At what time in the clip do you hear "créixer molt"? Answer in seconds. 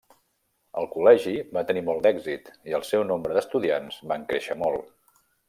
4.33-4.91